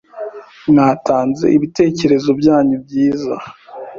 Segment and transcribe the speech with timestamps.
[0.69, 3.33] Mwatanze ibitekerezo byanyu byiza